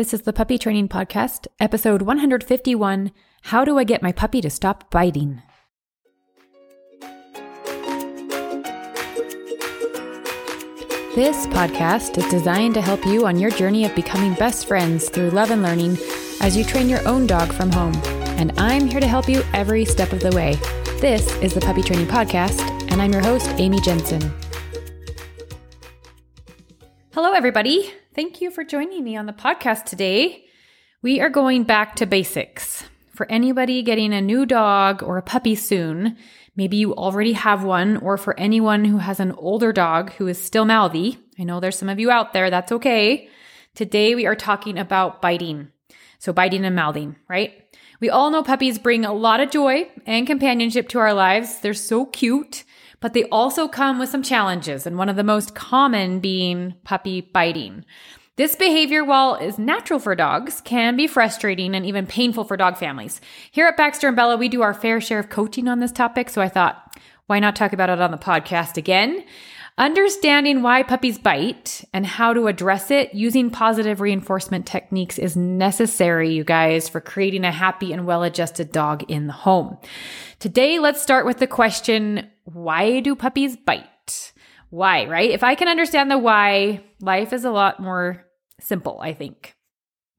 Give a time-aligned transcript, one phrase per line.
[0.00, 3.12] This is the Puppy Training Podcast, episode 151
[3.42, 5.42] How Do I Get My Puppy to Stop Biting?
[11.14, 15.32] This podcast is designed to help you on your journey of becoming best friends through
[15.32, 15.98] love and learning
[16.40, 17.94] as you train your own dog from home.
[18.38, 20.54] And I'm here to help you every step of the way.
[21.02, 24.32] This is the Puppy Training Podcast, and I'm your host, Amy Jensen.
[27.12, 27.92] Hello, everybody.
[28.20, 30.44] Thank you for joining me on the podcast today.
[31.00, 32.84] We are going back to basics.
[33.14, 36.18] For anybody getting a new dog or a puppy soon,
[36.54, 40.36] maybe you already have one, or for anyone who has an older dog who is
[40.36, 43.30] still mouthy, I know there's some of you out there, that's okay.
[43.74, 45.70] Today we are talking about biting.
[46.18, 47.54] So, biting and mouthing, right?
[48.00, 51.60] We all know puppies bring a lot of joy and companionship to our lives.
[51.60, 52.64] They're so cute
[53.00, 57.20] but they also come with some challenges, and one of the most common being puppy
[57.20, 57.84] biting.
[58.36, 62.78] This behavior, while is natural for dogs, can be frustrating and even painful for dog
[62.78, 63.20] families.
[63.50, 66.30] Here at Baxter and Bella, we do our fair share of coaching on this topic,
[66.30, 69.24] so I thought, why not talk about it on the podcast again?
[69.78, 76.32] Understanding why puppies bite and how to address it using positive reinforcement techniques is necessary,
[76.34, 79.78] you guys, for creating a happy and well adjusted dog in the home.
[80.38, 84.32] Today, let's start with the question why do puppies bite?
[84.70, 85.30] Why, right?
[85.30, 88.24] If I can understand the why, life is a lot more
[88.60, 89.56] simple, I think.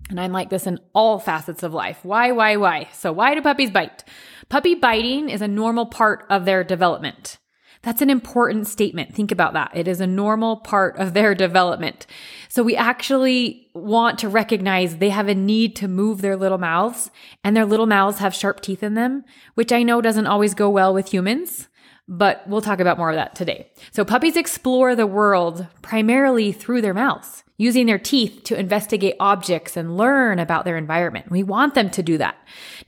[0.10, 2.00] And I'm like this in all facets of life.
[2.04, 2.90] Why, why, why?
[2.92, 4.04] So, why do puppies bite?
[4.50, 7.38] Puppy biting is a normal part of their development.
[7.84, 9.16] That's an important statement.
[9.16, 9.72] Think about that.
[9.74, 12.06] It is a normal part of their development.
[12.48, 17.10] So we actually want to recognize they have a need to move their little mouths
[17.44, 19.24] and their little mouths have sharp teeth in them,
[19.56, 21.70] which I know doesn't always go well with humans
[22.14, 23.72] but we'll talk about more of that today.
[23.92, 29.78] So puppies explore the world primarily through their mouths, using their teeth to investigate objects
[29.78, 31.32] and learn about their environment.
[31.32, 32.36] We want them to do that.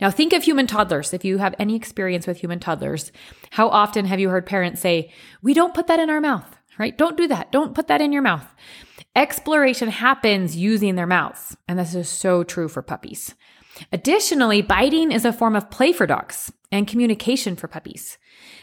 [0.02, 1.14] Now think of human toddlers.
[1.14, 3.14] If you have any experience with human toddlers,
[3.52, 5.10] how often have you heard parents say,
[5.42, 6.98] we don't put that in our mouth, right?
[6.98, 7.50] Don't do that.
[7.50, 8.46] Don't put that in your mouth.
[9.16, 11.56] Exploration happens using their mouths.
[11.70, 13.36] And this is so true for puppies.
[13.94, 18.18] Additionally, biting is a form of play for dogs and communication for puppies.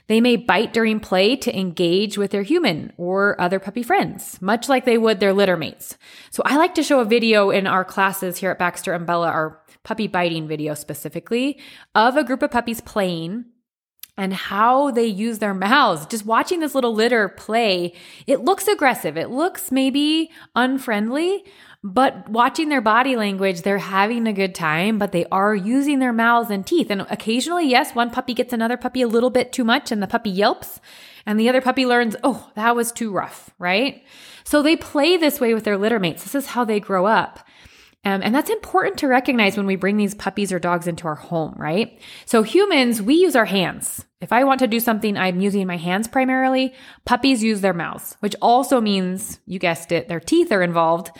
[0.08, 4.68] They may bite during play to engage with their human or other puppy friends, much
[4.68, 5.96] like they would their litter mates.
[6.32, 9.28] So I like to show a video in our classes here at Baxter and Bella,
[9.28, 11.60] our puppy biting video specifically,
[11.94, 13.44] of a group of puppies playing
[14.16, 16.04] and how they use their mouths.
[16.06, 17.94] Just watching this little litter play,
[18.26, 19.16] it looks aggressive.
[19.16, 21.44] It looks maybe unfriendly,
[21.82, 26.12] but watching their body language, they're having a good time, but they are using their
[26.12, 26.90] mouths and teeth.
[26.90, 30.06] And occasionally, yes, one puppy gets another puppy a little bit too much and the
[30.06, 30.80] puppy yelps
[31.24, 34.04] and the other puppy learns, oh, that was too rough, right?
[34.44, 36.22] So they play this way with their litter mates.
[36.22, 37.40] This is how they grow up.
[38.02, 41.16] Um, and that's important to recognize when we bring these puppies or dogs into our
[41.16, 42.00] home, right?
[42.24, 44.06] So humans, we use our hands.
[44.22, 46.72] If I want to do something, I'm using my hands primarily.
[47.04, 51.10] Puppies use their mouths, which also means, you guessed it, their teeth are involved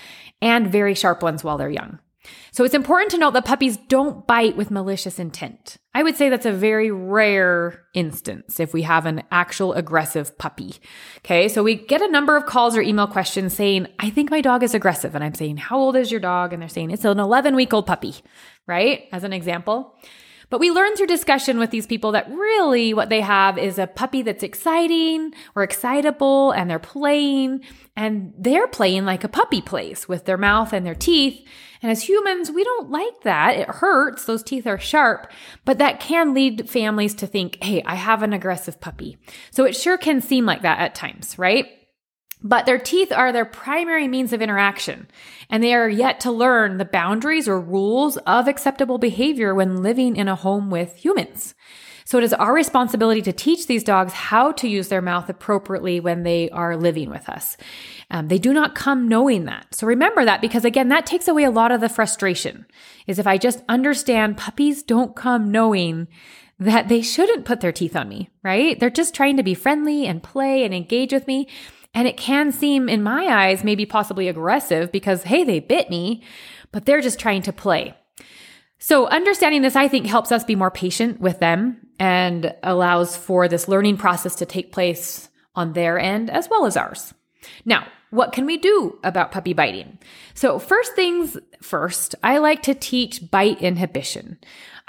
[0.41, 1.99] and very sharp ones while they're young.
[2.53, 5.79] So it's important to note that puppies don't bite with malicious intent.
[5.95, 10.75] I would say that's a very rare instance if we have an actual aggressive puppy.
[11.19, 14.41] Okay, so we get a number of calls or email questions saying, I think my
[14.41, 15.15] dog is aggressive.
[15.15, 16.53] And I'm saying, How old is your dog?
[16.53, 18.15] And they're saying, It's an 11 week old puppy,
[18.67, 19.09] right?
[19.13, 19.95] As an example.
[20.50, 23.87] But we learn through discussion with these people that really what they have is a
[23.87, 27.62] puppy that's exciting or excitable and they're playing
[27.97, 31.47] and they're playing like a puppy plays with their mouth and their teeth.
[31.83, 33.56] And as humans, we don't like that.
[33.56, 34.25] It hurts.
[34.25, 35.31] Those teeth are sharp,
[35.65, 39.19] but that can lead families to think, Hey, I have an aggressive puppy.
[39.50, 41.80] So it sure can seem like that at times, right?
[42.43, 45.09] But their teeth are their primary means of interaction,
[45.51, 50.17] and they are yet to learn the boundaries or rules of acceptable behavior when living
[50.17, 51.55] in a home with humans.
[52.11, 56.01] So it is our responsibility to teach these dogs how to use their mouth appropriately
[56.01, 57.56] when they are living with us.
[58.11, 59.75] Um, they do not come knowing that.
[59.75, 62.67] So remember that because again, that takes away a lot of the frustration
[63.07, 66.09] is if I just understand puppies don't come knowing
[66.59, 68.78] that they shouldn't put their teeth on me, right?
[68.81, 71.47] They're just trying to be friendly and play and engage with me.
[71.92, 76.22] And it can seem, in my eyes, maybe possibly aggressive because, hey, they bit me,
[76.72, 77.95] but they're just trying to play.
[78.78, 83.47] So, understanding this, I think, helps us be more patient with them and allows for
[83.47, 87.13] this learning process to take place on their end as well as ours.
[87.65, 89.98] Now, what can we do about puppy biting?
[90.34, 94.39] So, first things first, I like to teach bite inhibition.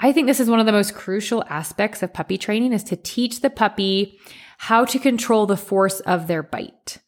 [0.00, 2.96] I think this is one of the most crucial aspects of puppy training is to
[2.96, 4.18] teach the puppy
[4.62, 6.98] how to control the force of their bite.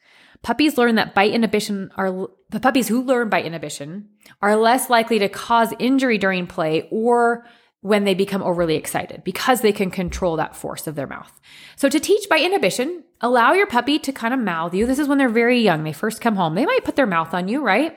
[0.42, 4.08] puppies learn that bite inhibition are the puppies who learn bite inhibition
[4.42, 7.46] are less likely to cause injury during play or
[7.80, 11.40] when they become overly excited because they can control that force of their mouth.
[11.76, 14.84] So to teach bite inhibition, allow your puppy to kind of mouth you.
[14.84, 15.84] This is when they're very young.
[15.84, 16.56] They first come home.
[16.56, 17.96] They might put their mouth on you, right?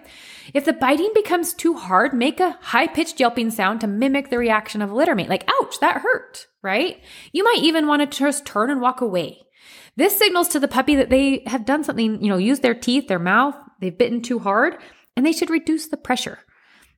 [0.54, 4.38] If the biting becomes too hard, make a high pitched yelping sound to mimic the
[4.38, 7.01] reaction of a littermate, like, ouch, that hurt, right?
[7.31, 9.46] You might even want to just turn and walk away.
[9.95, 13.07] This signals to the puppy that they have done something, you know, use their teeth,
[13.07, 14.77] their mouth, they've bitten too hard,
[15.15, 16.39] and they should reduce the pressure.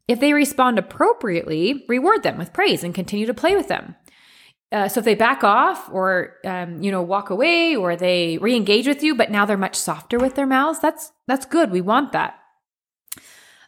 [0.07, 3.95] If they respond appropriately, reward them with praise and continue to play with them.
[4.71, 8.87] Uh, so if they back off or um, you know walk away or they re-engage
[8.87, 11.71] with you, but now they're much softer with their mouths, that's that's good.
[11.71, 12.35] We want that.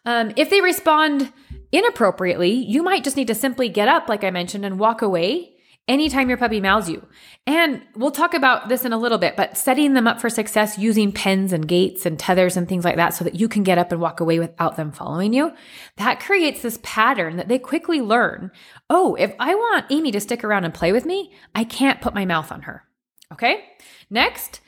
[0.06, 1.31] Um, if they respond
[1.72, 5.50] inappropriately, you might just need to simply get up, like I mentioned, and walk away
[5.88, 7.06] anytime your puppy mouths you.
[7.45, 10.78] And we'll talk about this in a little bit, but setting them up for success
[10.78, 13.78] using pens and gates and tethers and things like that so that you can get
[13.78, 15.51] up and walk away without them following you,
[15.98, 18.51] that creates this pattern that they quickly learn.
[18.89, 22.13] Oh, if I want Amy to stick around and play with me, I can't put
[22.13, 22.83] my mouth on her.
[23.33, 23.63] Okay.
[24.10, 24.62] Next,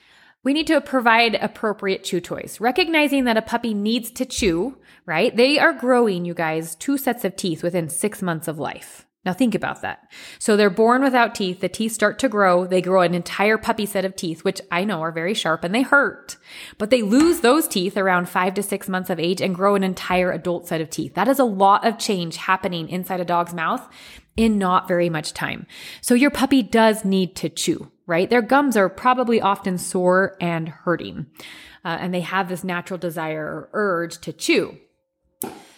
[0.44, 5.34] we need to provide appropriate chew toys, recognizing that a puppy needs to chew, right?
[5.36, 9.06] They are growing, you guys, two sets of teeth within six months of life.
[9.26, 10.12] Now think about that.
[10.38, 11.62] So they're born without teeth.
[11.62, 12.68] The teeth start to grow.
[12.68, 15.74] They grow an entire puppy set of teeth, which I know are very sharp and
[15.74, 16.36] they hurt.
[16.78, 19.84] But they lose those teeth around five to six months of age and grow an
[19.84, 21.14] entire adult set of teeth.
[21.14, 23.88] That is a lot of change happening inside a dog's mouth
[24.36, 25.68] in not very much time.
[26.02, 28.30] So your puppy does need to chew, right?
[28.30, 31.28] Their gums are probably often sore and hurting.
[31.86, 34.78] Uh, and they have this natural desire or urge to chew.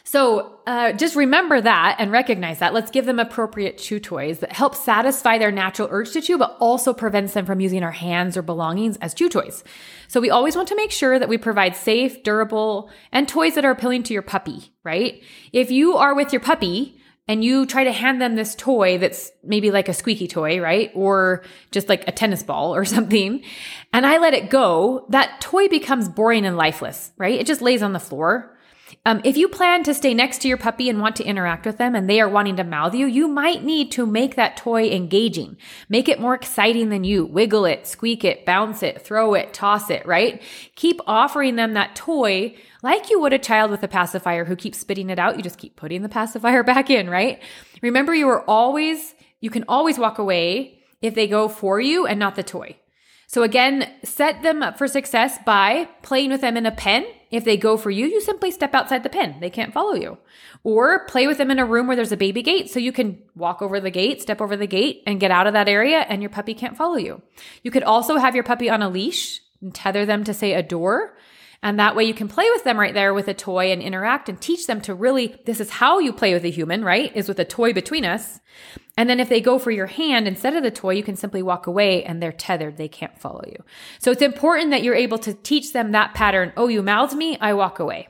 [0.07, 2.75] So uh, just remember that and recognize that.
[2.75, 6.55] Let's give them appropriate chew toys that help satisfy their natural urge to chew, but
[6.59, 9.63] also prevents them from using our hands or belongings as chew toys.
[10.07, 13.65] So we always want to make sure that we provide safe, durable, and toys that
[13.65, 15.23] are appealing to your puppy, right?
[15.51, 19.31] If you are with your puppy, and you try to hand them this toy that's
[19.43, 20.91] maybe like a squeaky toy, right?
[20.93, 23.43] Or just like a tennis ball or something,
[23.91, 27.39] and I let it go, that toy becomes boring and lifeless, right?
[27.39, 28.54] It just lays on the floor.
[29.07, 31.77] Um, if you plan to stay next to your puppy and want to interact with
[31.77, 34.89] them and they are wanting to mouth you, you might need to make that toy
[34.89, 35.57] engaging.
[35.89, 37.23] Make it more exciting than you.
[37.23, 40.41] Wiggle it, squeak it, bounce it, throw it, toss it, right?
[40.75, 44.79] Keep offering them that toy like you would a child with a pacifier who keeps
[44.79, 45.37] spitting it out.
[45.37, 47.39] You just keep putting the pacifier back in, right?
[47.83, 52.19] Remember, you are always, you can always walk away if they go for you and
[52.19, 52.75] not the toy.
[53.27, 57.05] So again, set them up for success by playing with them in a pen.
[57.31, 59.37] If they go for you, you simply step outside the pen.
[59.39, 60.17] They can't follow you.
[60.63, 63.21] Or play with them in a room where there's a baby gate so you can
[63.35, 66.21] walk over the gate, step over the gate and get out of that area and
[66.21, 67.21] your puppy can't follow you.
[67.63, 70.63] You could also have your puppy on a leash and tether them to say a
[70.63, 71.15] door
[71.65, 74.29] and that way you can play with them right there with a toy and interact
[74.29, 77.11] and teach them to really, this is how you play with a human, right?
[77.15, 78.39] Is with a toy between us.
[78.97, 81.43] And then if they go for your hand instead of the toy, you can simply
[81.43, 82.77] walk away and they're tethered.
[82.77, 83.63] They can't follow you.
[83.99, 86.53] So it's important that you're able to teach them that pattern.
[86.55, 87.37] Oh, you mouthed me.
[87.39, 88.07] I walk away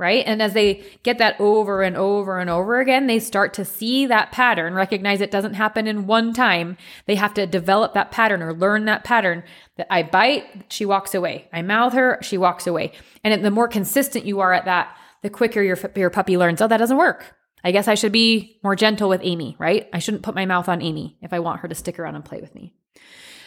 [0.00, 0.24] right?
[0.26, 4.06] And as they get that over and over and over again, they start to see
[4.06, 6.78] that pattern, recognize it doesn't happen in one time.
[7.04, 9.44] They have to develop that pattern or learn that pattern
[9.76, 11.48] that I bite, she walks away.
[11.52, 12.92] I mouth her, she walks away.
[13.22, 16.66] And the more consistent you are at that, the quicker your, your puppy learns, oh,
[16.66, 17.36] that doesn't work.
[17.64, 19.88] I guess I should be more gentle with Amy, right?
[19.92, 22.24] I shouldn't put my mouth on Amy if I want her to stick around and
[22.24, 22.74] play with me.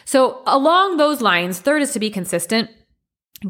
[0.04, 2.70] So, along those lines, third is to be consistent.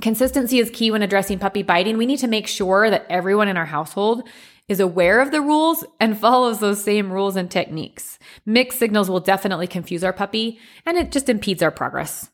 [0.00, 1.98] Consistency is key when addressing puppy biting.
[1.98, 4.28] We need to make sure that everyone in our household
[4.68, 8.18] is aware of the rules and follows those same rules and techniques.
[8.46, 12.30] Mixed signals will definitely confuse our puppy and it just impedes our progress.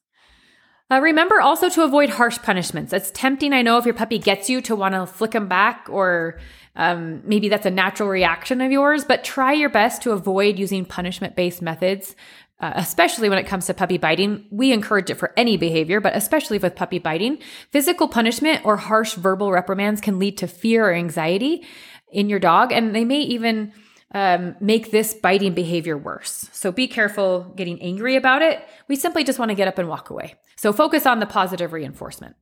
[0.92, 2.92] Uh, remember also to avoid harsh punishments.
[2.92, 5.87] It's tempting, I know, if your puppy gets you to want to flick them back,
[5.88, 6.40] or
[6.80, 10.84] um, maybe that's a natural reaction of yours, but try your best to avoid using
[10.84, 12.16] punishment based methods
[12.60, 14.46] uh, especially when it comes to puppy biting.
[14.50, 17.38] We encourage it for any behavior, but especially with puppy biting.
[17.70, 21.64] Physical punishment or harsh verbal reprimands can lead to fear or anxiety
[22.12, 23.72] in your dog, and they may even
[24.12, 26.50] um, make this biting behavior worse.
[26.52, 28.62] So be careful getting angry about it.
[28.88, 30.34] We simply just want to get up and walk away.
[30.56, 32.37] So focus on the positive reinforcement.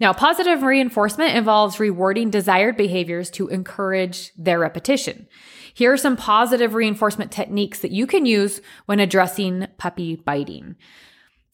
[0.00, 5.28] Now, positive reinforcement involves rewarding desired behaviors to encourage their repetition.
[5.74, 10.76] Here are some positive reinforcement techniques that you can use when addressing puppy biting.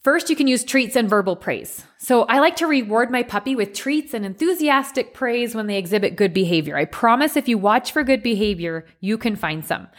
[0.01, 1.83] First, you can use treats and verbal praise.
[1.97, 6.15] So I like to reward my puppy with treats and enthusiastic praise when they exhibit
[6.15, 6.77] good behavior.
[6.77, 9.89] I promise if you watch for good behavior, you can find some.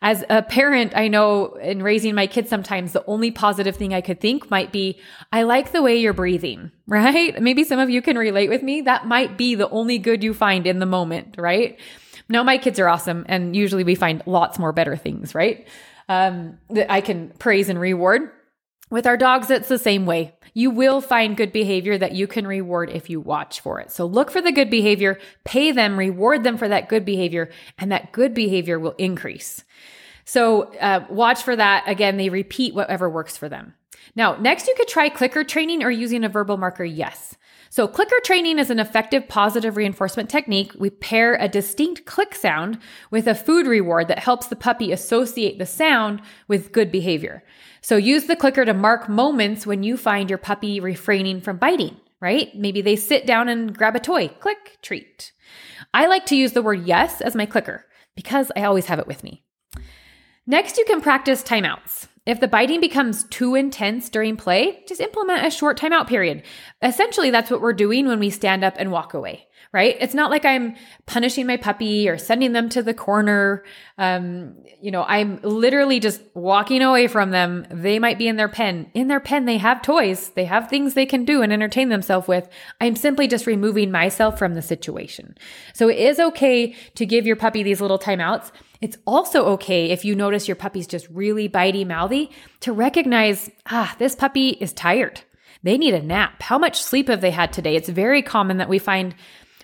[0.00, 4.00] As a parent, I know in raising my kids, sometimes the only positive thing I
[4.00, 5.00] could think might be,
[5.32, 7.40] I like the way you're breathing, right?
[7.42, 8.82] Maybe some of you can relate with me.
[8.82, 11.80] That might be the only good you find in the moment, right?
[12.28, 15.66] No, my kids are awesome, and usually we find lots more better things, right?
[16.08, 18.30] Um, that I can praise and reward.
[18.90, 20.34] With our dogs, it's the same way.
[20.54, 23.90] You will find good behavior that you can reward if you watch for it.
[23.90, 27.92] So look for the good behavior, pay them, reward them for that good behavior, and
[27.92, 29.62] that good behavior will increase.
[30.24, 31.84] So uh, watch for that.
[31.86, 33.74] Again, they repeat whatever works for them.
[34.14, 37.36] Now, next, you could try clicker training or using a verbal marker yes.
[37.70, 40.72] So, clicker training is an effective positive reinforcement technique.
[40.78, 42.78] We pair a distinct click sound
[43.10, 47.44] with a food reward that helps the puppy associate the sound with good behavior.
[47.88, 51.96] So use the clicker to mark moments when you find your puppy refraining from biting,
[52.20, 52.54] right?
[52.54, 55.32] Maybe they sit down and grab a toy, click, treat.
[55.94, 59.06] I like to use the word yes as my clicker because I always have it
[59.06, 59.42] with me.
[60.46, 62.08] Next, you can practice timeouts.
[62.26, 66.42] If the biting becomes too intense during play, just implement a short timeout period.
[66.82, 69.96] Essentially, that's what we're doing when we stand up and walk away right?
[70.00, 73.64] It's not like I'm punishing my puppy or sending them to the corner.
[73.98, 77.66] Um, you know, I'm literally just walking away from them.
[77.70, 78.90] They might be in their pen.
[78.94, 82.28] In their pen, they have toys, they have things they can do and entertain themselves
[82.28, 82.48] with.
[82.80, 85.36] I'm simply just removing myself from the situation.
[85.74, 88.50] So it is okay to give your puppy these little timeouts.
[88.80, 93.94] It's also okay if you notice your puppy's just really bitey mouthy to recognize, ah,
[93.98, 95.20] this puppy is tired.
[95.62, 96.42] They need a nap.
[96.42, 97.74] How much sleep have they had today?
[97.74, 99.14] It's very common that we find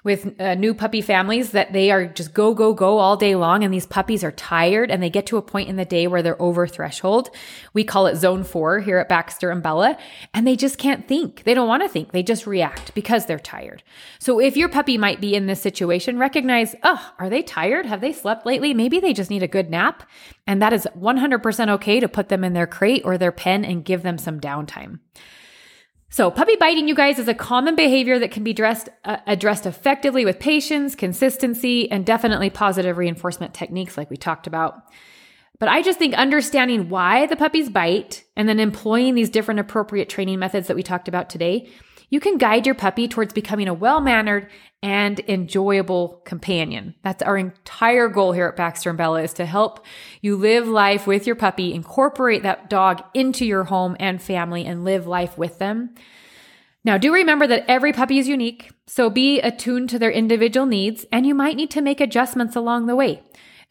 [0.04, 3.64] with uh, new puppy families that they are just go, go, go all day long.
[3.64, 6.22] And these puppies are tired and they get to a point in the day where
[6.22, 7.30] they're over threshold.
[7.72, 9.96] We call it zone four here at Baxter and Bella.
[10.34, 11.44] And they just can't think.
[11.44, 12.12] They don't want to think.
[12.12, 13.82] They just react because they're tired.
[14.18, 17.86] So if your puppy might be in this situation, recognize, oh, are they tired?
[17.86, 18.74] Have they slept lately?
[18.74, 20.08] Maybe they just need a good nap.
[20.46, 23.84] And that is 100% okay to put them in their crate or their pen and
[23.84, 24.98] give them some downtime.
[26.14, 29.66] So, puppy biting, you guys, is a common behavior that can be addressed, uh, addressed
[29.66, 34.80] effectively with patience, consistency, and definitely positive reinforcement techniques, like we talked about.
[35.58, 40.08] But I just think understanding why the puppies bite and then employing these different appropriate
[40.08, 41.68] training methods that we talked about today,
[42.10, 44.48] you can guide your puppy towards becoming a well mannered
[44.82, 46.94] and enjoyable companion.
[47.02, 49.84] That's our entire goal here at Baxter and Bella is to help
[50.20, 54.84] you live life with your puppy, incorporate that dog into your home and family and
[54.84, 55.94] live life with them.
[56.84, 61.06] Now, do remember that every puppy is unique, so be attuned to their individual needs
[61.10, 63.22] and you might need to make adjustments along the way.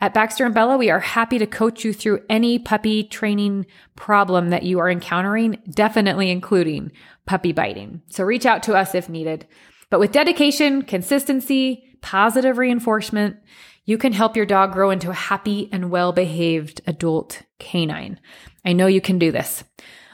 [0.04, 4.50] At Baxter and Bella, we are happy to coach you through any puppy training problem
[4.50, 6.92] that you are encountering, definitely including
[7.26, 8.02] puppy biting.
[8.10, 9.48] So reach out to us if needed.
[9.90, 13.38] But with dedication, consistency, positive reinforcement,
[13.86, 18.20] you can help your dog grow into a happy and well behaved adult canine.
[18.66, 19.64] I know you can do this.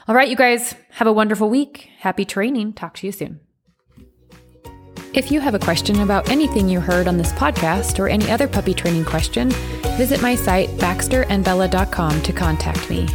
[0.06, 1.90] All right, you guys, have a wonderful week.
[1.98, 2.74] Happy training.
[2.74, 3.40] Talk to you soon.
[5.12, 8.46] If you have a question about anything you heard on this podcast or any other
[8.46, 9.50] puppy training question,
[9.96, 13.08] visit my site baxterandbella.com to contact me.